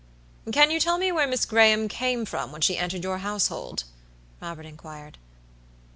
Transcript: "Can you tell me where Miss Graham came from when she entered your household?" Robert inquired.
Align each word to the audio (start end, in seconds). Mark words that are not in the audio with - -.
"Can 0.51 0.71
you 0.71 0.79
tell 0.79 0.97
me 0.97 1.11
where 1.11 1.27
Miss 1.27 1.45
Graham 1.45 1.87
came 1.87 2.25
from 2.25 2.51
when 2.51 2.61
she 2.61 2.75
entered 2.75 3.03
your 3.03 3.19
household?" 3.19 3.83
Robert 4.41 4.65
inquired. 4.65 5.19